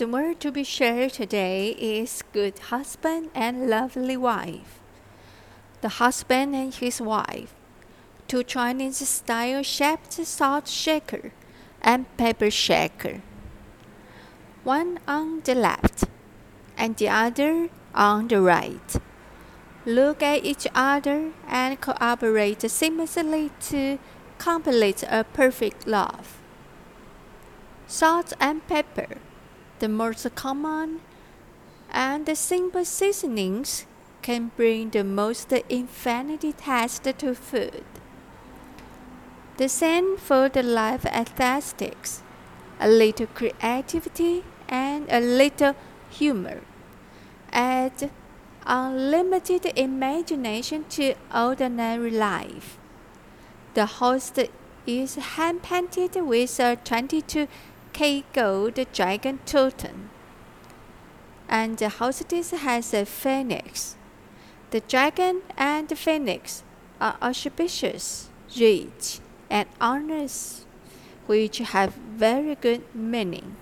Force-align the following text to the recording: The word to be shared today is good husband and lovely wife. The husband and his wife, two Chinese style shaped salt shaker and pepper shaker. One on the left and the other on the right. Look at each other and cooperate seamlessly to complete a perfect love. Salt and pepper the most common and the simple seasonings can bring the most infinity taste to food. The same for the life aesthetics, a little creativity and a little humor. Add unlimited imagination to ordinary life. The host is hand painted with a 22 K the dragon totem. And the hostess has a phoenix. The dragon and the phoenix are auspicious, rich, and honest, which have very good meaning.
The 0.00 0.08
word 0.08 0.40
to 0.40 0.50
be 0.50 0.64
shared 0.64 1.12
today 1.12 1.76
is 1.78 2.24
good 2.32 2.58
husband 2.72 3.28
and 3.34 3.68
lovely 3.68 4.16
wife. 4.16 4.80
The 5.82 6.00
husband 6.00 6.56
and 6.56 6.72
his 6.74 7.02
wife, 7.02 7.52
two 8.26 8.42
Chinese 8.42 9.06
style 9.06 9.62
shaped 9.62 10.14
salt 10.14 10.68
shaker 10.68 11.32
and 11.82 12.06
pepper 12.16 12.50
shaker. 12.50 13.20
One 14.64 15.00
on 15.06 15.42
the 15.44 15.54
left 15.54 16.04
and 16.78 16.96
the 16.96 17.10
other 17.10 17.68
on 17.94 18.28
the 18.28 18.40
right. 18.40 18.96
Look 19.84 20.22
at 20.22 20.46
each 20.46 20.66
other 20.74 21.32
and 21.46 21.78
cooperate 21.78 22.60
seamlessly 22.60 23.50
to 23.68 23.98
complete 24.38 25.02
a 25.02 25.24
perfect 25.24 25.86
love. 25.86 26.38
Salt 27.86 28.32
and 28.40 28.66
pepper 28.66 29.18
the 29.80 29.88
most 29.88 30.34
common 30.34 31.00
and 31.90 32.26
the 32.26 32.36
simple 32.36 32.84
seasonings 32.84 33.86
can 34.22 34.52
bring 34.56 34.90
the 34.90 35.02
most 35.02 35.52
infinity 35.68 36.52
taste 36.52 37.04
to 37.04 37.34
food. 37.34 37.84
The 39.56 39.68
same 39.68 40.16
for 40.16 40.48
the 40.48 40.62
life 40.62 41.04
aesthetics, 41.04 42.22
a 42.78 42.88
little 42.88 43.26
creativity 43.26 44.44
and 44.68 45.06
a 45.10 45.20
little 45.20 45.74
humor. 46.10 46.60
Add 47.52 48.10
unlimited 48.66 49.66
imagination 49.76 50.84
to 50.90 51.14
ordinary 51.34 52.10
life. 52.10 52.78
The 53.74 53.86
host 53.86 54.38
is 54.86 55.14
hand 55.16 55.62
painted 55.62 56.14
with 56.16 56.60
a 56.60 56.76
22 56.76 57.48
K 57.92 58.24
the 58.70 58.86
dragon 58.92 59.40
totem. 59.46 60.10
And 61.48 61.76
the 61.78 61.88
hostess 61.88 62.50
has 62.52 62.94
a 62.94 63.04
phoenix. 63.04 63.96
The 64.70 64.80
dragon 64.80 65.42
and 65.56 65.88
the 65.88 65.96
phoenix 65.96 66.62
are 67.00 67.16
auspicious, 67.20 68.30
rich, 68.58 69.20
and 69.50 69.68
honest, 69.80 70.66
which 71.26 71.58
have 71.58 71.94
very 71.94 72.54
good 72.54 72.82
meaning. 72.94 73.56